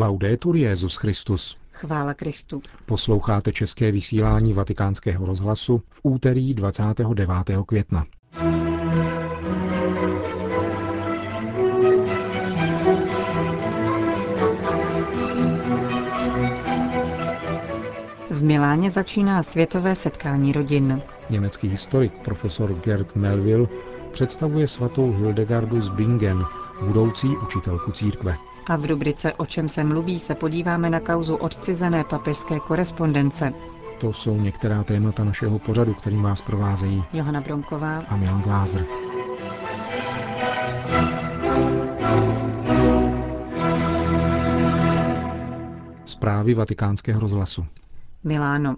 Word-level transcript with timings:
Laudetur 0.00 0.56
Jezus 0.56 0.96
Christus. 0.96 1.56
Chvála 1.72 2.14
Kristu. 2.14 2.62
Posloucháte 2.86 3.52
české 3.52 3.92
vysílání 3.92 4.52
Vatikánského 4.52 5.26
rozhlasu 5.26 5.82
v 5.90 6.00
úterý 6.02 6.54
29. 6.54 7.28
května. 7.66 8.04
V 18.30 18.42
Miláně 18.42 18.90
začíná 18.90 19.42
světové 19.42 19.94
setkání 19.94 20.52
rodin. 20.52 21.02
Německý 21.30 21.68
historik 21.68 22.12
profesor 22.24 22.74
Gerd 22.74 23.16
Melville 23.16 23.68
představuje 24.12 24.68
svatou 24.68 25.12
Hildegardu 25.12 25.80
z 25.80 25.88
Bingen, 25.88 26.44
budoucí 26.82 27.36
učitelku 27.36 27.92
církve. 27.92 28.36
A 28.66 28.76
v 28.76 28.84
rubrice 28.84 29.32
O 29.32 29.46
čem 29.46 29.68
se 29.68 29.84
mluví 29.84 30.20
se 30.20 30.34
podíváme 30.34 30.90
na 30.90 31.00
kauzu 31.00 31.36
odcizené 31.36 32.04
papežské 32.04 32.60
korespondence. 32.60 33.52
To 34.00 34.12
jsou 34.12 34.36
některá 34.40 34.84
témata 34.84 35.24
našeho 35.24 35.58
pořadu, 35.58 35.94
kterým 35.94 36.22
vás 36.22 36.42
provázejí 36.42 37.04
Johana 37.12 37.40
Bromková 37.40 37.98
a 38.08 38.16
Milan 38.16 38.42
Glázer. 38.42 38.84
Zprávy 46.04 46.54
vatikánského 46.54 47.20
rozhlasu. 47.20 47.66
Miláno. 48.24 48.76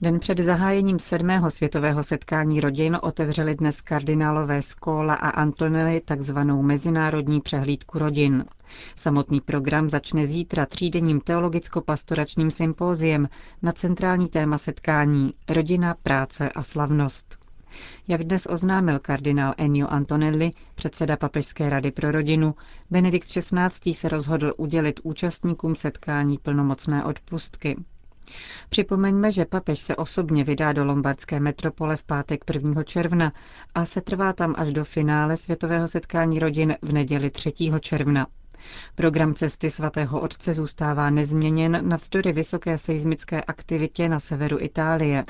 Den 0.00 0.18
před 0.18 0.38
zahájením 0.38 0.98
sedmého 0.98 1.50
světového 1.50 2.02
setkání 2.02 2.60
rodin 2.60 2.98
otevřeli 3.02 3.54
dnes 3.54 3.80
kardinálové 3.80 4.62
Skóla 4.62 5.14
a 5.14 5.28
Antonelli 5.28 6.00
takzvanou 6.00 6.62
mezinárodní 6.62 7.40
přehlídku 7.40 7.98
rodin. 7.98 8.44
Samotný 8.94 9.40
program 9.40 9.90
začne 9.90 10.26
zítra 10.26 10.66
třídenním 10.66 11.20
teologicko-pastoračním 11.20 12.50
sympóziem 12.50 13.28
na 13.62 13.72
centrální 13.72 14.28
téma 14.28 14.58
setkání 14.58 15.34
Rodina, 15.48 15.94
práce 16.02 16.50
a 16.50 16.62
slavnost. 16.62 17.46
Jak 18.08 18.24
dnes 18.24 18.46
oznámil 18.50 18.98
kardinál 18.98 19.54
Ennio 19.56 19.86
Antonelli, 19.88 20.50
předseda 20.74 21.16
Papežské 21.16 21.70
rady 21.70 21.90
pro 21.90 22.12
rodinu, 22.12 22.54
Benedikt 22.90 23.28
XVI. 23.28 23.94
se 23.94 24.08
rozhodl 24.08 24.52
udělit 24.56 25.00
účastníkům 25.02 25.74
setkání 25.76 26.38
plnomocné 26.38 27.04
odpustky. 27.04 27.76
Připomeňme, 28.68 29.32
že 29.32 29.44
papež 29.44 29.78
se 29.78 29.96
osobně 29.96 30.44
vydá 30.44 30.72
do 30.72 30.84
lombardské 30.84 31.40
metropole 31.40 31.96
v 31.96 32.04
pátek 32.04 32.44
1. 32.54 32.82
června 32.82 33.32
a 33.74 33.84
se 33.84 34.00
trvá 34.00 34.32
tam 34.32 34.54
až 34.58 34.72
do 34.72 34.84
finále 34.84 35.36
světového 35.36 35.88
setkání 35.88 36.38
rodin 36.38 36.76
v 36.82 36.92
neděli 36.92 37.30
3. 37.30 37.52
června. 37.80 38.26
Program 38.94 39.34
cesty 39.34 39.70
svatého 39.70 40.20
otce 40.20 40.54
zůstává 40.54 41.10
nezměněn 41.10 41.88
navzdory 41.88 42.32
vysoké 42.32 42.78
seismické 42.78 43.42
aktivitě 43.42 44.08
na 44.08 44.20
severu 44.20 44.60
Itálie. 44.60 45.24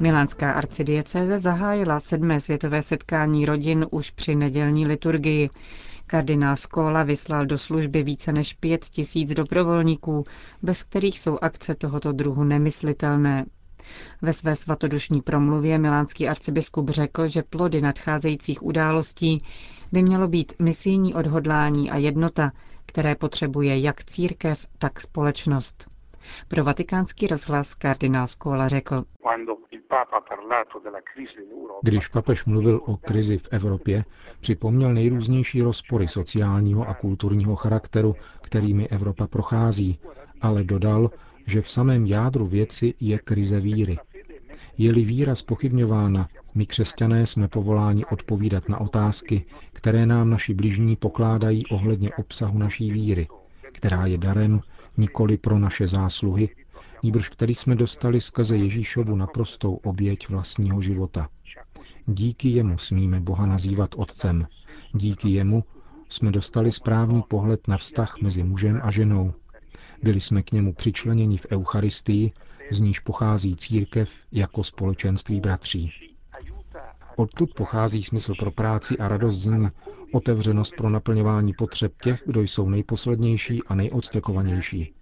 Milánská 0.00 0.52
arcidiecéze 0.52 1.38
zahájila 1.38 2.00
sedmé 2.00 2.40
světové 2.40 2.82
setkání 2.82 3.46
rodin 3.46 3.86
už 3.90 4.10
při 4.10 4.34
nedělní 4.34 4.86
liturgii. 4.86 5.50
Kardinál 6.12 6.56
Skóla 6.56 7.02
vyslal 7.02 7.46
do 7.46 7.58
služby 7.58 8.02
více 8.02 8.32
než 8.32 8.52
pět 8.54 8.84
tisíc 8.84 9.30
dobrovolníků, 9.34 10.24
bez 10.62 10.82
kterých 10.82 11.18
jsou 11.20 11.38
akce 11.42 11.74
tohoto 11.74 12.12
druhu 12.12 12.44
nemyslitelné. 12.44 13.44
Ve 14.22 14.32
své 14.32 14.56
svatodušní 14.56 15.20
promluvě 15.20 15.78
milánský 15.78 16.28
arcibiskup 16.28 16.90
řekl, 16.90 17.28
že 17.28 17.42
plody 17.42 17.80
nadcházejících 17.80 18.62
událostí 18.62 19.38
by 19.92 20.02
mělo 20.02 20.28
být 20.28 20.52
misijní 20.58 21.14
odhodlání 21.14 21.90
a 21.90 21.96
jednota, 21.96 22.52
které 22.86 23.14
potřebuje 23.14 23.80
jak 23.80 24.04
církev, 24.04 24.66
tak 24.78 25.00
společnost. 25.00 25.91
Pro 26.48 26.64
vatikánský 26.64 27.26
rozhlas 27.26 27.74
kardinál 27.74 28.26
Skóla 28.26 28.68
řekl. 28.68 29.04
Když 31.82 32.08
papež 32.08 32.44
mluvil 32.44 32.80
o 32.86 32.96
krizi 32.96 33.38
v 33.38 33.48
Evropě, 33.50 34.04
připomněl 34.40 34.94
nejrůznější 34.94 35.62
rozpory 35.62 36.08
sociálního 36.08 36.88
a 36.88 36.94
kulturního 36.94 37.56
charakteru, 37.56 38.16
kterými 38.40 38.88
Evropa 38.88 39.26
prochází, 39.26 39.98
ale 40.40 40.64
dodal, 40.64 41.10
že 41.46 41.62
v 41.62 41.70
samém 41.70 42.06
jádru 42.06 42.46
věci 42.46 42.94
je 43.00 43.18
krize 43.18 43.60
víry. 43.60 43.98
Je-li 44.78 45.04
víra 45.04 45.34
spochybňována, 45.34 46.28
my 46.54 46.66
křesťané 46.66 47.26
jsme 47.26 47.48
povoláni 47.48 48.04
odpovídat 48.04 48.68
na 48.68 48.80
otázky, 48.80 49.44
které 49.72 50.06
nám 50.06 50.30
naši 50.30 50.54
bližní 50.54 50.96
pokládají 50.96 51.66
ohledně 51.66 52.10
obsahu 52.14 52.58
naší 52.58 52.90
víry, 52.90 53.28
která 53.72 54.06
je 54.06 54.18
darem 54.18 54.60
nikoli 54.96 55.36
pro 55.36 55.58
naše 55.58 55.88
zásluhy, 55.88 56.48
níbrž 57.02 57.28
který 57.28 57.54
jsme 57.54 57.74
dostali 57.74 58.20
skrze 58.20 58.56
Ježíšovu 58.56 59.16
naprostou 59.16 59.74
oběť 59.74 60.28
vlastního 60.28 60.80
života. 60.80 61.28
Díky 62.06 62.48
jemu 62.48 62.78
smíme 62.78 63.20
Boha 63.20 63.46
nazývat 63.46 63.90
Otcem. 63.96 64.46
Díky 64.94 65.28
jemu 65.28 65.64
jsme 66.08 66.30
dostali 66.30 66.72
správný 66.72 67.22
pohled 67.28 67.68
na 67.68 67.78
vztah 67.78 68.20
mezi 68.22 68.42
mužem 68.42 68.80
a 68.82 68.90
ženou. 68.90 69.34
Byli 70.02 70.20
jsme 70.20 70.42
k 70.42 70.52
němu 70.52 70.74
přičleněni 70.74 71.36
v 71.36 71.46
Eucharistii, 71.50 72.32
z 72.70 72.80
níž 72.80 73.00
pochází 73.00 73.56
církev 73.56 74.10
jako 74.32 74.64
společenství 74.64 75.40
bratří. 75.40 76.11
Odtud 77.16 77.54
pochází 77.54 78.02
smysl 78.02 78.34
pro 78.38 78.50
práci 78.50 78.98
a 78.98 79.08
radost 79.08 79.34
z 79.34 79.46
ní, 79.46 79.68
otevřenost 80.12 80.74
pro 80.76 80.90
naplňování 80.90 81.52
potřeb 81.52 81.92
těch, 82.02 82.22
kdo 82.26 82.40
jsou 82.40 82.68
nejposlednější 82.68 83.62
a 83.66 83.74
nejodstrekovanější. 83.74 84.94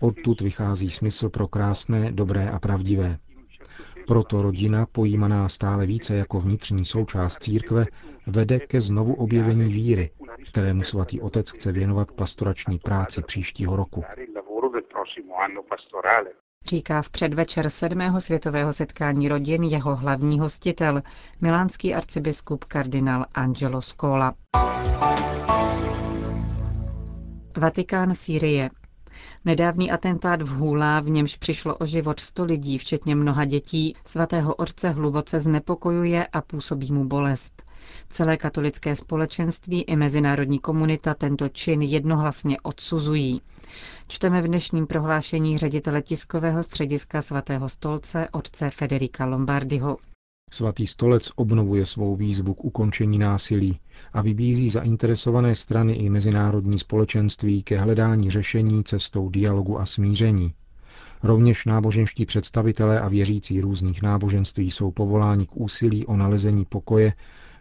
Odtud 0.00 0.40
vychází 0.40 0.90
smysl 0.90 1.28
pro 1.28 1.48
krásné, 1.48 2.12
dobré 2.12 2.50
a 2.50 2.58
pravdivé. 2.58 3.18
Proto 4.06 4.42
rodina, 4.42 4.86
pojímaná 4.92 5.48
stále 5.48 5.86
více 5.86 6.14
jako 6.14 6.40
vnitřní 6.40 6.84
součást 6.84 7.42
církve, 7.42 7.86
vede 8.26 8.60
ke 8.60 8.80
znovu 8.80 9.14
objevení 9.14 9.72
víry, 9.72 10.10
kterému 10.48 10.84
svatý 10.84 11.20
otec 11.20 11.50
chce 11.50 11.72
věnovat 11.72 12.12
pastorační 12.12 12.78
práci 12.78 13.22
příštího 13.22 13.76
roku. 13.76 14.04
Říká 16.64 17.02
v 17.02 17.10
předvečer 17.10 17.70
sedmého 17.70 18.20
světového 18.20 18.72
setkání 18.72 19.28
rodin 19.28 19.62
jeho 19.62 19.96
hlavní 19.96 20.40
hostitel, 20.40 21.02
milánský 21.40 21.94
arcibiskup 21.94 22.64
kardinál 22.64 23.26
Angelo 23.34 23.82
Scola. 23.82 24.34
Vatikán 27.56 28.14
Sýrie. 28.14 28.70
Nedávný 29.44 29.90
atentát 29.90 30.42
v 30.42 30.48
Hůlá, 30.48 31.00
v 31.00 31.08
němž 31.08 31.36
přišlo 31.36 31.76
o 31.76 31.86
život 31.86 32.20
100 32.20 32.44
lidí, 32.44 32.78
včetně 32.78 33.14
mnoha 33.14 33.44
dětí, 33.44 33.96
svatého 34.06 34.54
otce 34.54 34.90
hluboce 34.90 35.40
znepokojuje 35.40 36.26
a 36.26 36.40
působí 36.40 36.92
mu 36.92 37.04
bolest. 37.04 37.71
Celé 38.10 38.36
katolické 38.36 38.96
společenství 38.96 39.82
i 39.82 39.96
mezinárodní 39.96 40.58
komunita 40.58 41.14
tento 41.14 41.48
čin 41.48 41.82
jednohlasně 41.82 42.56
odsuzují. 42.62 43.40
Čteme 44.08 44.42
v 44.42 44.46
dnešním 44.46 44.86
prohlášení 44.86 45.58
ředitele 45.58 46.02
tiskového 46.02 46.62
střediska 46.62 47.22
svatého 47.22 47.68
stolce 47.68 48.28
otce 48.32 48.70
Federika 48.70 49.26
Lombardiho. 49.26 49.96
Svatý 50.52 50.86
stolec 50.86 51.30
obnovuje 51.36 51.86
svou 51.86 52.16
výzvu 52.16 52.54
k 52.54 52.64
ukončení 52.64 53.18
násilí 53.18 53.78
a 54.12 54.22
vybízí 54.22 54.68
zainteresované 54.68 55.54
strany 55.54 55.92
i 55.92 56.10
mezinárodní 56.10 56.78
společenství 56.78 57.62
ke 57.62 57.78
hledání 57.78 58.30
řešení 58.30 58.84
cestou 58.84 59.28
dialogu 59.28 59.80
a 59.80 59.86
smíření. 59.86 60.54
Rovněž 61.22 61.64
náboženští 61.64 62.26
představitelé 62.26 63.00
a 63.00 63.08
věřící 63.08 63.60
různých 63.60 64.02
náboženství 64.02 64.70
jsou 64.70 64.90
povoláni 64.90 65.46
k 65.46 65.56
úsilí 65.56 66.06
o 66.06 66.16
nalezení 66.16 66.64
pokoje 66.64 67.12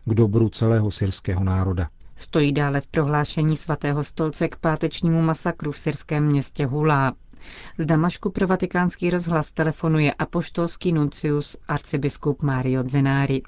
k 0.05 0.13
dobru 0.13 0.49
celého 0.49 0.91
syrského 0.91 1.43
národa. 1.43 1.89
Stojí 2.15 2.51
dále 2.53 2.81
v 2.81 2.87
prohlášení 2.87 3.57
svatého 3.57 4.03
stolce 4.03 4.47
k 4.47 4.55
pátečnímu 4.55 5.21
masakru 5.21 5.71
v 5.71 5.77
syrském 5.77 6.25
městě 6.25 6.65
Hulá. 6.65 7.13
Z 7.77 7.85
Damašku 7.85 8.29
pro 8.31 8.47
vatikánský 8.47 9.09
rozhlas 9.09 9.51
telefonuje 9.51 10.13
apoštolský 10.13 10.93
nuncius 10.93 11.57
arcibiskup 11.67 12.41
Mario 12.43 12.83
Zenari. 12.87 13.41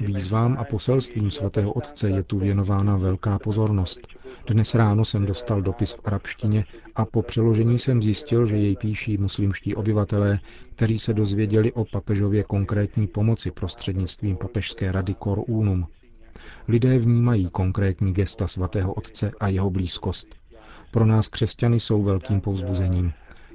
Výzvám 0.00 0.56
a 0.58 0.64
poselstvím 0.64 1.30
svatého 1.30 1.72
otce 1.72 2.08
je 2.10 2.22
tu 2.22 2.38
věnována 2.38 2.96
velká 2.96 3.38
pozornost. 3.38 4.00
Dnes 4.46 4.74
ráno 4.74 5.04
jsem 5.04 5.26
dostal 5.26 5.62
dopis 5.62 5.92
v 5.92 6.00
arabštině 6.04 6.64
a 6.94 7.04
po 7.04 7.22
přeložení 7.22 7.78
jsem 7.78 8.02
zjistil, 8.02 8.46
že 8.46 8.56
jej 8.56 8.76
píší 8.76 9.18
muslimští 9.18 9.74
obyvatelé, 9.74 10.38
kteří 10.74 10.98
se 10.98 11.14
dozvěděli 11.14 11.72
o 11.72 11.84
papežově 11.84 12.42
konkrétní 12.42 13.06
pomoci 13.06 13.50
prostřednictvím 13.50 14.36
papežské 14.36 14.92
rady 14.92 15.14
Cor 15.24 15.42
Unum. 15.46 15.86
Lidé 16.68 16.98
vnímají 16.98 17.48
konkrétní 17.50 18.12
gesta 18.12 18.46
svatého 18.46 18.94
otce 18.94 19.32
a 19.40 19.48
jeho 19.48 19.70
blízkost. 19.70 20.26
Pro 20.94 21.06
nás 21.06 21.28
křesťany 21.28 21.80
jsou 21.80 22.02
velkým 22.02 22.40
povzbuzením, 22.40 23.12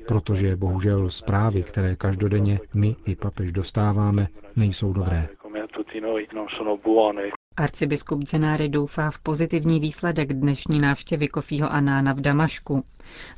protože 0.07 0.55
bohužel 0.55 1.09
zprávy, 1.09 1.63
které 1.63 1.95
každodenně 1.95 2.59
my 2.73 2.95
i 3.05 3.15
papež 3.15 3.51
dostáváme, 3.51 4.27
nejsou 4.55 4.93
dobré. 4.93 5.27
Arcibiskup 7.57 8.23
Zenáry 8.27 8.69
doufá 8.69 9.11
v 9.11 9.19
pozitivní 9.19 9.79
výsledek 9.79 10.33
dnešní 10.33 10.79
návštěvy 10.79 11.27
Kofího 11.27 11.71
Anána 11.71 12.13
v 12.13 12.21
Damašku. 12.21 12.83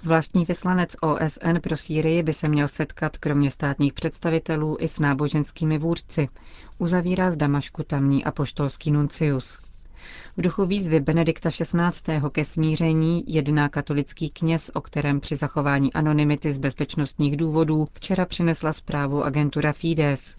Zvláštní 0.01 0.45
vyslanec 0.45 0.95
OSN 1.01 1.59
pro 1.63 1.77
Sýrii 1.77 2.23
by 2.23 2.33
se 2.33 2.47
měl 2.47 2.67
setkat 2.67 3.17
kromě 3.17 3.51
státních 3.51 3.93
představitelů 3.93 4.77
i 4.79 4.87
s 4.87 4.99
náboženskými 4.99 5.77
vůdci, 5.77 6.29
uzavírá 6.77 7.31
z 7.31 7.37
Damašku 7.37 7.83
tamní 7.83 8.23
apoštolský 8.25 8.91
nuncius. 8.91 9.70
V 10.37 10.41
duchu 10.41 10.65
výzvy 10.65 10.99
Benedikta 10.99 11.49
XVI. 11.49 12.21
ke 12.31 12.45
smíření 12.45 13.23
jedná 13.27 13.69
katolický 13.69 14.29
kněz, 14.29 14.71
o 14.73 14.81
kterém 14.81 15.19
při 15.19 15.35
zachování 15.35 15.93
anonymity 15.93 16.53
z 16.53 16.57
bezpečnostních 16.57 17.37
důvodů 17.37 17.85
včera 17.93 18.25
přinesla 18.25 18.73
zprávu 18.73 19.23
agentura 19.23 19.71
Fides. 19.73 20.35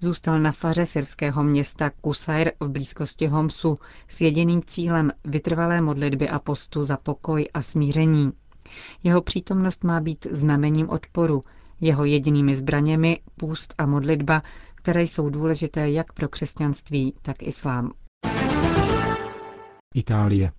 Zůstal 0.00 0.40
na 0.40 0.52
faře 0.52 0.86
syrského 0.86 1.44
města 1.44 1.90
Kusair 2.00 2.52
v 2.60 2.68
blízkosti 2.68 3.26
Homsu 3.26 3.74
s 4.08 4.20
jediným 4.20 4.62
cílem 4.66 5.12
vytrvalé 5.24 5.80
modlitby 5.80 6.28
a 6.28 6.38
postu 6.38 6.84
za 6.84 6.96
pokoj 6.96 7.48
a 7.54 7.62
smíření. 7.62 8.32
Jeho 9.02 9.22
přítomnost 9.22 9.84
má 9.84 10.00
být 10.00 10.26
znamením 10.30 10.90
odporu, 10.90 11.40
jeho 11.80 12.04
jedinými 12.04 12.54
zbraněmi 12.54 13.20
půst 13.36 13.74
a 13.78 13.86
modlitba, 13.86 14.42
které 14.74 15.02
jsou 15.02 15.30
důležité 15.30 15.90
jak 15.90 16.12
pro 16.12 16.28
křesťanství, 16.28 17.14
tak 17.22 17.42
islám. 17.42 17.92
Itálie. 19.96 20.52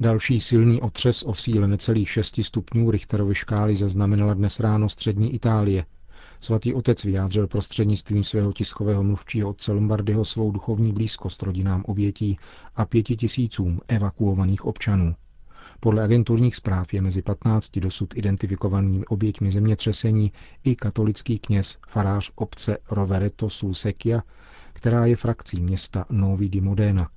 Další 0.00 0.40
silný 0.40 0.80
otřes 0.80 1.22
o 1.22 1.34
síle 1.34 1.68
necelých 1.68 2.10
6 2.10 2.40
stupňů 2.42 2.90
Richterovy 2.90 3.34
škály 3.34 3.76
zaznamenala 3.76 4.34
dnes 4.34 4.60
ráno 4.60 4.88
střední 4.88 5.34
Itálie. 5.34 5.84
Svatý 6.40 6.74
otec 6.74 7.04
vyjádřil 7.04 7.46
prostřednictvím 7.46 8.24
svého 8.24 8.52
tiskového 8.52 9.02
mluvčího 9.02 9.50
otce 9.50 9.72
Lombardyho 9.72 10.24
svou 10.24 10.50
duchovní 10.50 10.92
blízkost 10.92 11.42
rodinám 11.42 11.84
obětí 11.86 12.38
a 12.76 12.84
pěti 12.84 13.16
tisícům 13.16 13.80
evakuovaných 13.88 14.64
občanů. 14.64 15.14
Podle 15.80 16.04
agenturních 16.04 16.56
zpráv 16.56 16.94
je 16.94 17.02
mezi 17.02 17.22
15 17.22 17.78
dosud 17.78 18.16
identifikovanými 18.16 19.06
oběťmi 19.06 19.50
zemětřesení 19.50 20.32
i 20.64 20.76
katolický 20.76 21.38
kněz, 21.38 21.78
farář 21.88 22.30
obce 22.34 22.78
Rovereto 22.90 23.50
Sulsekia, 23.50 24.22
která 24.72 25.06
je 25.06 25.16
frakcí 25.16 25.62
města 25.62 26.04
Novi 26.10 26.48
di 26.48 26.60
Modena. 26.60 27.08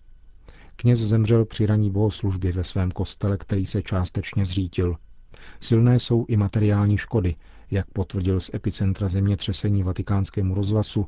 Kněz 0.80 1.00
zemřel 1.00 1.46
při 1.46 1.66
raní 1.66 1.92
bohoslužbě 1.92 2.52
ve 2.52 2.64
svém 2.64 2.92
kostele, 2.92 3.38
který 3.38 3.66
se 3.66 3.82
částečně 3.82 4.46
zřítil. 4.46 4.96
Silné 5.60 6.00
jsou 6.00 6.26
i 6.28 6.38
materiální 6.38 6.98
škody, 6.98 7.36
jak 7.72 7.92
potvrdil 7.92 8.40
z 8.40 8.54
epicentra 8.54 9.08
zemětřesení 9.08 9.84
vatikánskému 9.84 10.56
rozhlasu 10.56 11.06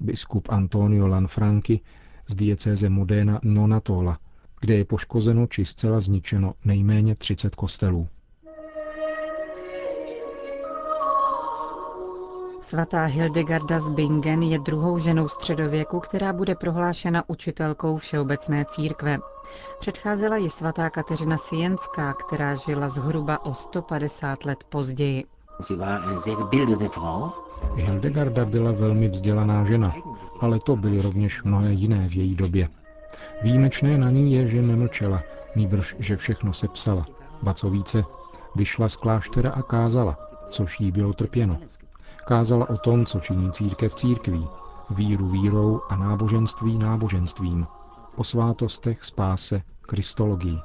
biskup 0.00 0.48
Antonio 0.50 1.06
Lanfranchi 1.06 1.80
z 2.28 2.34
diecéze 2.34 2.88
Modena 2.88 3.40
Nonatola, 3.42 4.18
kde 4.60 4.74
je 4.74 4.84
poškozeno 4.84 5.46
či 5.46 5.64
zcela 5.64 6.00
zničeno 6.00 6.54
nejméně 6.64 7.14
30 7.14 7.54
kostelů. 7.54 8.08
Svatá 12.72 13.04
Hildegarda 13.04 13.80
z 13.80 13.88
Bingen 13.88 14.42
je 14.42 14.58
druhou 14.58 14.98
ženou 14.98 15.28
středověku, 15.28 16.00
která 16.00 16.32
bude 16.32 16.54
prohlášena 16.54 17.24
učitelkou 17.26 17.96
Všeobecné 17.96 18.64
církve. 18.64 19.18
Předcházela 19.78 20.36
ji 20.36 20.50
svatá 20.50 20.90
Kateřina 20.90 21.38
Sienská, 21.38 22.14
která 22.14 22.54
žila 22.54 22.88
zhruba 22.88 23.44
o 23.44 23.54
150 23.54 24.44
let 24.44 24.64
později. 24.68 25.24
Hildegarda 27.74 28.44
byla 28.44 28.72
velmi 28.72 29.08
vzdělaná 29.08 29.64
žena, 29.64 29.94
ale 30.40 30.58
to 30.60 30.76
byly 30.76 31.02
rovněž 31.02 31.42
mnohé 31.42 31.72
jiné 31.72 32.06
v 32.06 32.16
její 32.16 32.34
době. 32.34 32.68
Výjimečné 33.42 33.98
na 33.98 34.10
ní 34.10 34.32
je, 34.32 34.46
že 34.46 34.62
nemlčela, 34.62 35.22
nýbrž, 35.56 35.96
že 35.98 36.16
všechno 36.16 36.52
sepsala. 36.52 37.06
Ba 37.42 37.54
co 37.54 37.70
více, 37.70 38.04
vyšla 38.56 38.88
z 38.88 38.96
kláštera 38.96 39.50
a 39.50 39.62
kázala, 39.62 40.16
což 40.50 40.80
jí 40.80 40.92
bylo 40.92 41.12
trpěno. 41.12 41.58
Kázala 42.24 42.70
o 42.70 42.76
tom, 42.76 43.06
co 43.06 43.20
činí 43.20 43.52
církev 43.52 43.94
církví, 43.94 44.46
víru 44.90 45.28
vírou 45.28 45.80
a 45.88 45.96
náboženství 45.96 46.78
náboženstvím, 46.78 47.66
o 48.16 48.24
svátostech, 48.24 49.04
spáse, 49.04 49.62
kristologii. 49.80 50.58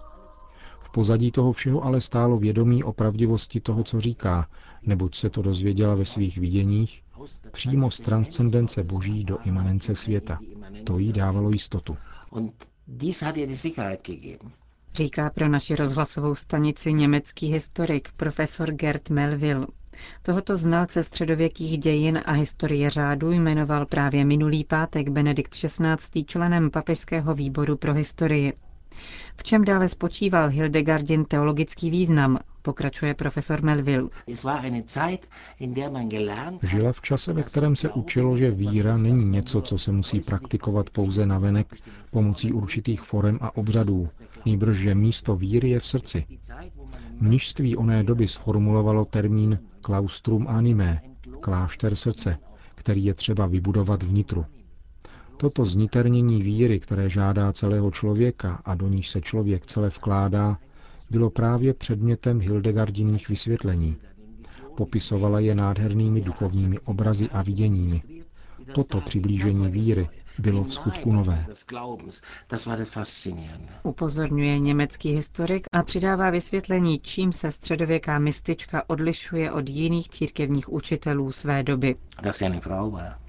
V 0.80 0.90
pozadí 0.90 1.32
toho 1.32 1.54
všeho 1.54 1.84
ale 1.84 2.02
stálo 2.02 2.38
vědomí 2.38 2.84
o 2.84 2.94
pravdivosti 2.94 3.60
toho, 3.60 3.84
co 3.84 4.00
říká, 4.00 4.48
neboť 4.82 5.16
se 5.16 5.30
to 5.30 5.42
dozvěděla 5.42 5.96
ve 5.96 6.06
svých 6.06 6.38
viděních, 6.38 7.04
přímo 7.52 7.92
z 7.92 8.00
transcendence 8.00 8.84
boží 8.84 9.24
do 9.24 9.38
imanence 9.46 9.96
světa. 9.96 10.40
To 10.84 10.98
jí 10.98 11.14
dávalo 11.14 11.50
jistotu. 11.50 11.98
Říká 14.98 15.30
pro 15.30 15.48
naši 15.48 15.76
rozhlasovou 15.76 16.36
stanici 16.36 16.94
německý 16.94 17.48
historik 17.48 18.10
profesor 18.18 18.72
Gerd 18.72 19.10
Melville. 19.10 19.68
Tohoto 20.22 20.58
znalce 20.58 21.04
středověkých 21.04 21.78
dějin 21.78 22.22
a 22.26 22.32
historie 22.32 22.90
řádu 22.90 23.32
jmenoval 23.32 23.86
právě 23.86 24.26
minulý 24.26 24.64
pátek 24.64 25.10
Benedikt 25.10 25.52
XVI. 25.54 26.24
členem 26.26 26.72
Papežského 26.72 27.34
výboru 27.34 27.78
pro 27.78 27.94
historii. 27.94 28.54
V 29.36 29.44
čem 29.44 29.66
dále 29.66 29.88
spočíval 29.88 30.50
Hildegardin 30.50 31.26
teologický 31.26 31.90
význam, 31.90 32.40
pokračuje 32.68 33.14
profesor 33.14 33.64
Melville. 33.64 34.10
Žila 36.64 36.92
v 36.94 37.02
čase, 37.02 37.34
ve 37.34 37.44
kterém 37.44 37.76
se 37.76 37.90
učilo, 37.90 38.38
že 38.38 38.52
víra 38.52 38.98
není 38.98 39.26
něco, 39.26 39.62
co 39.62 39.78
se 39.78 39.92
musí 39.92 40.20
praktikovat 40.20 40.90
pouze 40.90 41.26
na 41.26 41.40
venek 41.40 41.76
pomocí 42.12 42.52
určitých 42.54 43.02
forem 43.02 43.40
a 43.42 43.58
obřadů, 43.58 44.10
nýbrž 44.46 44.78
že 44.78 44.96
místo 44.96 45.36
víry 45.36 45.70
je 45.70 45.80
v 45.80 45.86
srdci. 45.86 46.26
Mnižství 47.20 47.76
oné 47.78 48.04
doby 48.04 48.28
sformulovalo 48.28 49.06
termín 49.06 49.60
claustrum 49.86 50.48
animé, 50.48 51.02
klášter 51.40 51.96
srdce, 51.96 52.38
který 52.76 53.06
je 53.06 53.14
třeba 53.14 53.46
vybudovat 53.46 54.04
vnitru. 54.04 54.46
Toto 55.38 55.66
zniternění 55.66 56.42
víry, 56.42 56.80
které 56.80 57.10
žádá 57.10 57.54
celého 57.54 57.92
člověka 57.92 58.62
a 58.66 58.76
do 58.76 58.88
níž 58.88 59.10
se 59.10 59.22
člověk 59.22 59.66
celé 59.66 59.90
vkládá, 59.90 60.58
bylo 61.10 61.30
právě 61.30 61.74
předmětem 61.74 62.40
Hildegardiných 62.42 63.30
vysvětlení. 63.30 63.98
Popisovala 64.78 65.40
je 65.40 65.56
nádhernými 65.56 66.22
duchovními 66.22 66.80
obrazy 66.80 67.30
a 67.32 67.42
viděními. 67.42 68.02
Toto 68.76 69.02
přiblížení 69.02 69.68
víry 69.68 70.10
bylo 70.40 70.64
v 70.64 70.74
skutku 70.74 71.12
nové. 71.14 71.46
Upozorňuje 73.84 74.60
německý 74.60 75.12
historik 75.14 75.68
a 75.72 75.84
přidává 75.84 76.30
vysvětlení, 76.30 77.00
čím 77.00 77.32
se 77.32 77.52
středověká 77.52 78.20
mistička 78.20 78.84
odlišuje 78.88 79.52
od 79.52 79.70
jiných 79.70 80.10
církevních 80.10 80.74
učitelů 80.74 81.32
své 81.32 81.64
doby. 81.64 81.96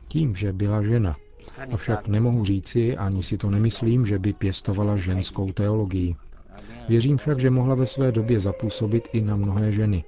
Tím, 0.09 0.37
že 0.37 0.53
byla 0.53 0.83
žena. 0.83 1.17
Avšak 1.73 2.09
nemohu 2.09 2.45
říci, 2.45 2.97
ani 2.97 3.23
si 3.23 3.39
to 3.39 3.51
nemyslím, 3.51 4.07
že 4.07 4.19
by 4.19 4.33
pěstovala 4.33 4.97
ženskou 4.97 5.53
teologii. 5.53 6.17
Věřím 6.89 7.17
však, 7.17 7.41
že 7.41 7.51
mohla 7.51 7.75
ve 7.75 7.87
své 7.87 8.13
době 8.13 8.41
zapůsobit 8.41 9.09
i 9.13 9.21
na 9.21 9.37
mnohé 9.37 9.73
ženy. 9.73 10.05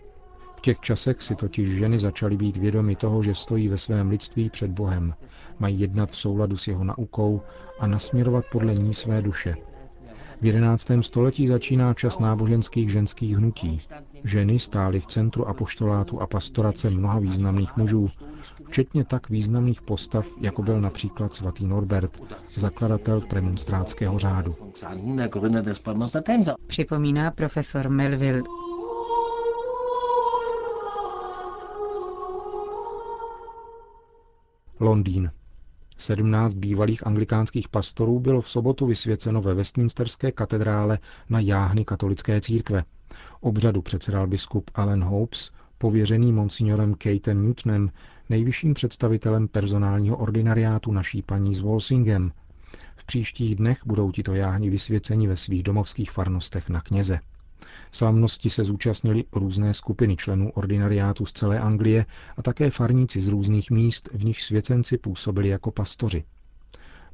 V 0.57 0.61
těch 0.61 0.81
časech 0.81 1.23
si 1.23 1.37
totiž 1.37 1.69
ženy 1.69 1.99
začaly 1.99 2.37
být 2.37 2.57
vědomy 2.57 2.97
toho, 2.97 3.23
že 3.23 3.35
stojí 3.35 3.69
ve 3.69 3.79
svém 3.79 4.11
lidství 4.11 4.51
před 4.51 4.71
Bohem, 4.71 5.15
mají 5.59 5.81
jednat 5.81 6.11
v 6.11 6.17
souladu 6.17 6.57
s 6.57 6.67
jeho 6.67 6.85
naukou 6.85 7.41
a 7.79 7.87
nasměrovat 7.87 8.45
podle 8.47 8.75
ní 8.75 8.95
své 8.95 9.23
duše. 9.23 9.57
V 10.41 10.47
11. 10.47 10.89
století 11.01 11.47
začíná 11.47 11.95
čas 11.95 12.19
náboženských 12.19 12.91
ženských 12.91 13.37
hnutí. 13.37 13.79
Ženy 14.25 14.59
stály 14.59 15.01
v 15.01 15.07
centru 15.07 15.49
apoštolátu 15.49 16.21
a 16.21 16.27
pastorace 16.27 16.91
mnoha 16.91 17.19
významných 17.19 17.77
mužů, 17.77 18.09
včetně 18.69 19.05
tak 19.05 19.29
významných 19.29 19.83
postav, 19.83 20.27
jako 20.41 20.63
byl 20.63 20.81
například 20.81 21.35
svatý 21.35 21.67
Norbert, 21.67 22.21
zakladatel 22.57 23.21
premonstrátského 23.21 24.19
řádu. 24.19 24.57
Připomíná 26.67 27.31
profesor 27.31 27.89
Melville. 27.89 28.43
Londýn. 34.81 35.31
17 36.01 36.55
bývalých 36.55 37.07
anglikánských 37.07 37.69
pastorů 37.69 38.21
bylo 38.21 38.41
v 38.41 38.49
sobotu 38.51 38.87
vysvěceno 38.87 39.43
ve 39.43 39.55
Westminsterské 39.55 40.33
katedrále 40.33 40.99
na 41.29 41.41
jáhny 41.41 41.85
katolické 41.85 42.41
církve. 42.41 42.85
Obřadu 43.41 43.83
předsedal 43.83 44.27
biskup 44.27 44.71
Alan 44.75 45.05
Hopes, 45.05 45.51
pověřený 45.79 46.33
monsignorem 46.33 46.95
Katem 46.95 47.47
Newtonem, 47.47 47.91
nejvyšším 48.29 48.75
představitelem 48.75 49.49
personálního 49.49 50.17
ordinariátu 50.17 50.93
naší 50.93 51.23
paní 51.23 51.55
s 51.55 51.61
Walsingem. 51.61 52.33
V 52.97 53.05
příštích 53.05 53.55
dnech 53.57 53.79
budou 53.87 54.13
tito 54.13 54.35
jáhni 54.35 54.71
vysvěceni 54.71 55.29
ve 55.29 55.37
svých 55.37 55.63
domovských 55.63 56.11
farnostech 56.11 56.69
na 56.69 56.81
kněze. 56.81 57.21
Slavnosti 57.93 58.51
se 58.51 58.65
zúčastnili 58.65 59.25
různé 59.33 59.75
skupiny 59.75 60.17
členů 60.17 60.51
ordinariátu 60.51 61.27
z 61.27 61.33
celé 61.33 61.61
Anglie 61.61 62.07
a 62.37 62.43
také 62.43 62.71
farníci 62.71 63.21
z 63.21 63.29
různých 63.29 63.71
míst, 63.71 64.09
v 64.13 64.25
nich 64.25 64.43
svěcenci 64.43 64.99
působili 64.99 65.49
jako 65.49 65.71
pastoři. 65.71 66.25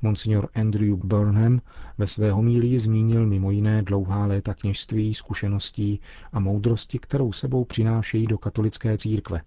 Monsignor 0.02 0.48
Andrew 0.54 0.96
Burnham 0.96 1.60
ve 1.98 2.06
své 2.06 2.32
homílii 2.32 2.78
zmínil 2.78 3.26
mimo 3.26 3.50
jiné 3.50 3.82
dlouhá 3.82 4.26
léta 4.26 4.54
kněžství, 4.54 5.14
zkušeností 5.14 6.00
a 6.32 6.40
moudrosti, 6.40 6.98
kterou 6.98 7.32
sebou 7.32 7.64
přinášejí 7.64 8.26
do 8.26 8.38
katolické 8.38 8.98
církve. 8.98 9.40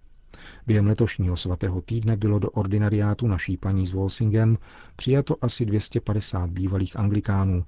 Během 0.68 0.88
letošního 0.88 1.38
svatého 1.38 1.82
týdne 1.82 2.18
bylo 2.18 2.40
do 2.40 2.50
ordinariátu 2.50 3.28
naší 3.28 3.58
paní 3.58 3.88
s 3.88 3.94
Wolsingem 3.94 4.58
přijato 4.96 5.36
asi 5.42 5.66
250 5.66 6.50
bývalých 6.50 7.00
anglikánů. 7.00 7.66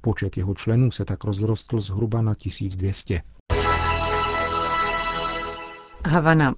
Počet 0.00 0.36
jeho 0.36 0.54
členů 0.54 0.90
se 0.90 1.04
tak 1.04 1.24
rozrostl 1.24 1.80
zhruba 1.80 2.22
na 2.22 2.34
1200. 2.34 3.22
Havana. 6.06 6.54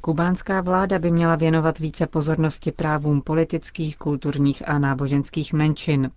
Kubánská 0.00 0.60
vláda 0.60 0.98
by 0.98 1.10
měla 1.10 1.36
věnovat 1.36 1.78
více 1.78 2.06
pozornosti 2.06 2.72
právům 2.72 3.22
politických, 3.22 3.96
kulturních 3.96 4.68
a 4.68 4.78
náboženských 4.78 5.52
menšin. 5.52 6.10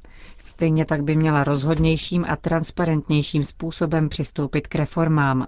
Stejně 0.46 0.86
tak 0.86 1.04
by 1.04 1.16
měla 1.16 1.44
rozhodnějším 1.44 2.26
a 2.30 2.36
transparentnějším 2.36 3.44
způsobem 3.44 4.10
přistoupit 4.10 4.68
k 4.68 4.76
reformám. 4.76 5.48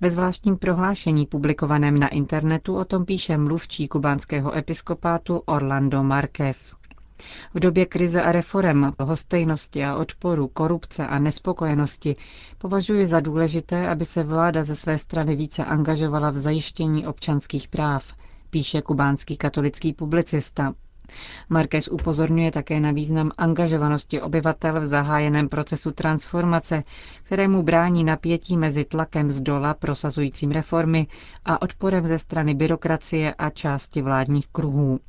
Ve 0.00 0.10
zvláštním 0.10 0.56
prohlášení 0.56 1.26
publikovaném 1.26 1.98
na 1.98 2.08
internetu 2.08 2.76
o 2.76 2.84
tom 2.84 3.04
píše 3.04 3.36
mluvčí 3.36 3.88
kubánského 3.88 4.56
episkopátu 4.56 5.42
Orlando 5.46 6.02
Marquez. 6.02 6.79
V 7.54 7.60
době 7.60 7.86
krize 7.86 8.22
a 8.22 8.32
reform, 8.32 8.92
hostejnosti 9.00 9.84
a 9.84 9.96
odporu, 9.96 10.48
korupce 10.48 11.06
a 11.06 11.18
nespokojenosti 11.18 12.16
považuji 12.58 13.06
za 13.06 13.20
důležité, 13.20 13.88
aby 13.88 14.04
se 14.04 14.22
vláda 14.22 14.64
ze 14.64 14.74
své 14.76 14.98
strany 14.98 15.36
více 15.36 15.64
angažovala 15.64 16.30
v 16.30 16.36
zajištění 16.36 17.06
občanských 17.06 17.68
práv, 17.68 18.04
píše 18.50 18.82
kubánský 18.82 19.36
katolický 19.36 19.92
publicista. 19.92 20.74
Marquez 21.48 21.88
upozorňuje 21.88 22.50
také 22.50 22.80
na 22.80 22.90
význam 22.92 23.30
angažovanosti 23.38 24.20
obyvatel 24.20 24.80
v 24.80 24.86
zahájeném 24.86 25.48
procesu 25.48 25.90
transformace, 25.92 26.82
kterému 27.22 27.62
brání 27.62 28.04
napětí 28.04 28.56
mezi 28.56 28.84
tlakem 28.84 29.32
z 29.32 29.40
dola 29.40 29.74
prosazujícím 29.74 30.50
reformy 30.50 31.06
a 31.44 31.62
odporem 31.62 32.08
ze 32.08 32.18
strany 32.18 32.54
byrokracie 32.54 33.34
a 33.34 33.50
části 33.50 34.02
vládních 34.02 34.48
kruhů. 34.48 35.00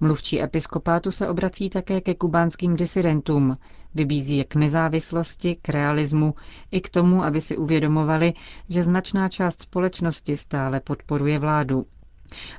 Mluvčí 0.00 0.42
episkopátu 0.42 1.10
se 1.10 1.28
obrací 1.28 1.70
také 1.70 2.00
ke 2.00 2.14
kubánským 2.14 2.76
disidentům, 2.76 3.56
vybízí 3.94 4.36
je 4.36 4.44
k 4.44 4.54
nezávislosti, 4.54 5.56
k 5.62 5.68
realismu 5.68 6.34
i 6.70 6.80
k 6.80 6.88
tomu, 6.88 7.24
aby 7.24 7.40
si 7.40 7.56
uvědomovali, 7.56 8.32
že 8.68 8.84
značná 8.84 9.28
část 9.28 9.62
společnosti 9.62 10.36
stále 10.36 10.80
podporuje 10.80 11.38
vládu. 11.38 11.86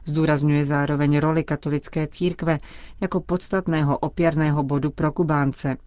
Zdůrazňuje 0.06 0.66
zároveň 0.66 1.18
roli 1.20 1.44
katolické 1.44 2.08
církve 2.08 2.58
jako 3.02 3.22
podstatného 3.22 3.98
opěrného 3.98 4.64
bodu 4.64 4.92
pro 4.92 5.12
Kubánce. 5.12 5.78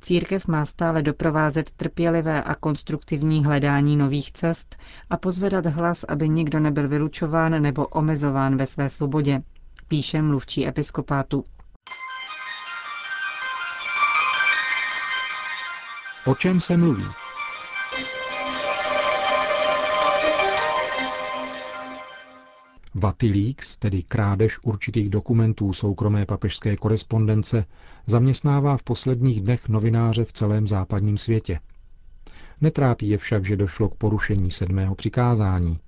Církev 0.00 0.46
má 0.48 0.64
stále 0.64 1.02
doprovázet 1.02 1.70
trpělivé 1.70 2.42
a 2.42 2.54
konstruktivní 2.54 3.44
hledání 3.44 3.96
nových 3.96 4.32
cest 4.32 4.76
a 5.10 5.16
pozvedat 5.16 5.66
hlas, 5.66 6.04
aby 6.04 6.28
nikdo 6.28 6.60
nebyl 6.60 6.88
vylučován 6.88 7.62
nebo 7.62 7.86
omezován 7.86 8.56
ve 8.56 8.66
své 8.66 8.90
svobodě 8.90 9.42
píše 9.88 10.22
mluvčí 10.22 10.66
episkopátu. 10.68 11.44
O 16.26 16.34
čem 16.34 16.60
se 16.60 16.76
mluví? 16.76 17.04
Vatilíks, 22.94 23.76
tedy 23.76 24.02
krádež 24.02 24.58
určitých 24.62 25.08
dokumentů 25.10 25.72
soukromé 25.72 26.26
papežské 26.26 26.76
korespondence, 26.76 27.64
zaměstnává 28.06 28.76
v 28.76 28.82
posledních 28.82 29.40
dnech 29.40 29.68
novináře 29.68 30.24
v 30.24 30.32
celém 30.32 30.66
západním 30.66 31.18
světě. 31.18 31.60
Netrápí 32.60 33.08
je 33.08 33.18
však, 33.18 33.44
že 33.44 33.56
došlo 33.56 33.88
k 33.88 33.94
porušení 33.94 34.50
sedmého 34.50 34.94
přikázání. 34.94 35.78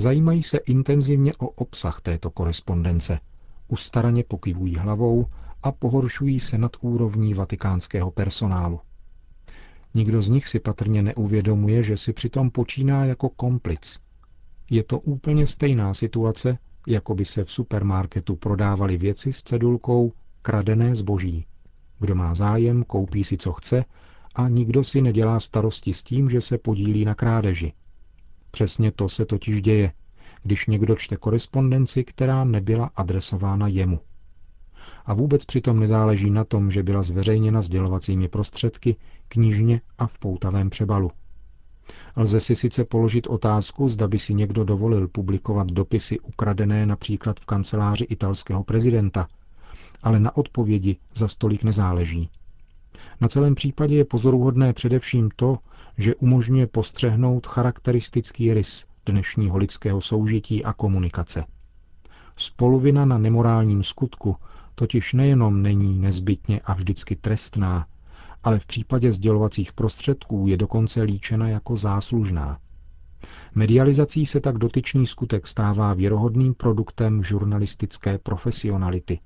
Zajímají 0.00 0.42
se 0.42 0.58
intenzivně 0.58 1.32
o 1.38 1.48
obsah 1.48 2.00
této 2.00 2.30
korespondence. 2.30 3.20
Ustaraně 3.68 4.24
pokyvují 4.24 4.76
hlavou 4.76 5.26
a 5.62 5.72
pohoršují 5.72 6.40
se 6.40 6.58
nad 6.58 6.76
úrovní 6.80 7.34
vatikánského 7.34 8.10
personálu. 8.10 8.80
Nikdo 9.94 10.22
z 10.22 10.28
nich 10.28 10.48
si 10.48 10.60
patrně 10.60 11.02
neuvědomuje, 11.02 11.82
že 11.82 11.96
si 11.96 12.12
přitom 12.12 12.50
počíná 12.50 13.04
jako 13.04 13.28
komplic. 13.28 13.98
Je 14.70 14.82
to 14.82 14.98
úplně 14.98 15.46
stejná 15.46 15.94
situace, 15.94 16.58
jako 16.86 17.14
by 17.14 17.24
se 17.24 17.44
v 17.44 17.50
supermarketu 17.50 18.36
prodávaly 18.36 18.96
věci 18.96 19.32
s 19.32 19.42
cedulkou 19.42 20.12
kradené 20.42 20.94
zboží. 20.94 21.46
Kdo 21.98 22.14
má 22.14 22.34
zájem, 22.34 22.84
koupí 22.84 23.24
si, 23.24 23.36
co 23.36 23.52
chce 23.52 23.84
a 24.34 24.48
nikdo 24.48 24.84
si 24.84 25.02
nedělá 25.02 25.40
starosti 25.40 25.94
s 25.94 26.02
tím, 26.02 26.30
že 26.30 26.40
se 26.40 26.58
podílí 26.58 27.04
na 27.04 27.14
krádeži. 27.14 27.72
Přesně 28.50 28.92
to 28.92 29.08
se 29.08 29.24
totiž 29.24 29.62
děje, 29.62 29.92
když 30.42 30.66
někdo 30.66 30.96
čte 30.96 31.16
korespondenci, 31.16 32.04
která 32.04 32.44
nebyla 32.44 32.90
adresována 32.96 33.68
jemu. 33.68 34.00
A 35.06 35.14
vůbec 35.14 35.44
přitom 35.44 35.80
nezáleží 35.80 36.30
na 36.30 36.44
tom, 36.44 36.70
že 36.70 36.82
byla 36.82 37.02
zveřejněna 37.02 37.62
sdělovacími 37.62 38.28
prostředky, 38.28 38.96
knižně 39.28 39.80
a 39.98 40.06
v 40.06 40.18
poutavém 40.18 40.70
přebalu. 40.70 41.10
Lze 42.16 42.40
si 42.40 42.54
sice 42.54 42.84
položit 42.84 43.26
otázku, 43.26 43.88
zda 43.88 44.08
by 44.08 44.18
si 44.18 44.34
někdo 44.34 44.64
dovolil 44.64 45.08
publikovat 45.08 45.72
dopisy 45.72 46.20
ukradené 46.20 46.86
například 46.86 47.40
v 47.40 47.46
kanceláři 47.46 48.04
italského 48.04 48.64
prezidenta, 48.64 49.28
ale 50.02 50.20
na 50.20 50.36
odpovědi 50.36 50.96
za 51.14 51.28
stolik 51.28 51.64
nezáleží. 51.64 52.30
Na 53.20 53.28
celém 53.28 53.54
případě 53.54 53.96
je 53.96 54.04
pozoruhodné 54.04 54.72
především 54.72 55.28
to, 55.36 55.58
že 56.00 56.14
umožňuje 56.14 56.66
postřehnout 56.66 57.46
charakteristický 57.46 58.54
rys 58.54 58.86
dnešního 59.06 59.58
lidského 59.58 60.00
soužití 60.00 60.64
a 60.64 60.72
komunikace. 60.72 61.44
Spoluvina 62.36 63.04
na 63.04 63.18
nemorálním 63.18 63.82
skutku 63.82 64.36
totiž 64.74 65.12
nejenom 65.12 65.62
není 65.62 65.98
nezbytně 65.98 66.60
a 66.64 66.74
vždycky 66.74 67.16
trestná, 67.16 67.86
ale 68.44 68.58
v 68.58 68.66
případě 68.66 69.12
sdělovacích 69.12 69.72
prostředků 69.72 70.46
je 70.48 70.56
dokonce 70.56 71.02
líčena 71.02 71.48
jako 71.48 71.76
záslužná. 71.76 72.58
Medializací 73.54 74.26
se 74.26 74.40
tak 74.40 74.58
dotyčný 74.58 75.06
skutek 75.06 75.46
stává 75.46 75.94
věrohodným 75.94 76.54
produktem 76.54 77.22
žurnalistické 77.22 78.18
profesionality. 78.18 79.20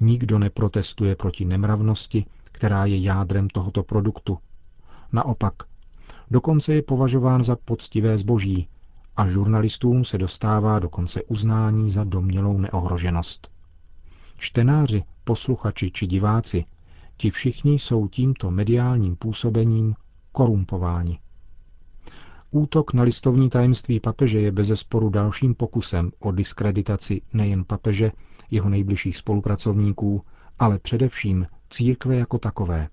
Nikdo 0.00 0.38
neprotestuje 0.38 1.16
proti 1.16 1.44
nemravnosti, 1.44 2.24
která 2.44 2.84
je 2.84 3.02
jádrem 3.02 3.48
tohoto 3.48 3.82
produktu. 3.82 4.38
Naopak, 5.12 5.54
dokonce 6.32 6.74
je 6.74 6.82
považován 6.82 7.44
za 7.44 7.56
poctivé 7.56 8.18
zboží, 8.18 8.68
a 9.16 9.28
žurnalistům 9.28 10.04
se 10.04 10.18
dostává 10.18 10.78
dokonce 10.78 11.22
uznání 11.22 11.90
za 11.90 12.04
domělou 12.04 12.58
neohroženost. 12.58 13.50
Čtenáři, 14.36 15.02
posluchači 15.24 15.90
či 15.90 16.06
diváci, 16.06 16.64
ti 17.16 17.30
všichni 17.30 17.72
jsou 17.72 18.08
tímto 18.08 18.50
mediálním 18.50 19.16
působením 19.16 19.94
korumpováni. 20.32 21.18
Útok 22.50 22.92
na 22.92 23.02
listovní 23.02 23.48
tajemství 23.48 24.00
papeže 24.00 24.40
je 24.40 24.52
bezesporu 24.52 25.10
dalším 25.10 25.54
pokusem 25.54 26.10
o 26.18 26.32
diskreditaci 26.32 27.20
nejen 27.32 27.64
papeže, 27.64 28.12
jeho 28.50 28.68
nejbližších 28.68 29.16
spolupracovníků, 29.16 30.22
ale 30.58 30.78
především 30.78 31.46
církve 31.70 32.16
jako 32.16 32.38
takové. 32.38 32.88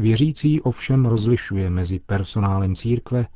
Věřící 0.00 0.60
ovšem 0.60 1.06
rozlišuje 1.06 1.70
mezi 1.70 1.98
personálem 1.98 2.74
církve 2.76 3.26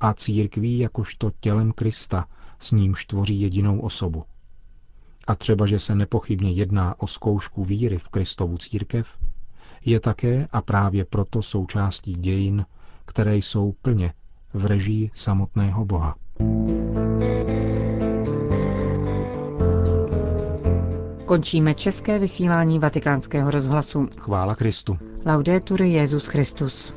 a 0.00 0.14
církví 0.14 0.78
jakožto 0.78 1.30
tělem 1.40 1.72
Krista, 1.72 2.26
s 2.58 2.70
nímž 2.72 3.04
tvoří 3.04 3.40
jedinou 3.40 3.80
osobu. 3.80 4.24
A 5.26 5.34
třeba, 5.34 5.66
že 5.66 5.78
se 5.78 5.94
nepochybně 5.94 6.52
jedná 6.52 6.94
o 7.00 7.06
zkoušku 7.06 7.64
víry 7.64 7.98
v 7.98 8.08
Kristovu 8.08 8.58
církev, 8.58 9.08
je 9.84 10.00
také 10.00 10.48
a 10.52 10.62
právě 10.62 11.04
proto 11.04 11.42
součástí 11.42 12.12
dějin, 12.12 12.66
které 13.04 13.36
jsou 13.36 13.74
plně 13.82 14.12
v 14.54 14.66
režii 14.66 15.10
samotného 15.14 15.84
Boha. 15.84 16.14
Končíme 21.26 21.74
české 21.74 22.18
vysílání 22.18 22.78
vatikánského 22.78 23.50
rozhlasu. 23.50 24.08
Chvála 24.18 24.54
Kristu. 24.54 24.98
Laudetur 25.24 25.80
Jezus 25.80 26.28
Christus. 26.28 26.92